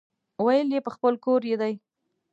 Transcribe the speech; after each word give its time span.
ويل 0.45 0.67
يې 0.75 0.79
چې 0.85 0.89
خپل 0.95 1.13
کور 1.25 1.41
يې 1.49 1.55
دی. 1.61 1.73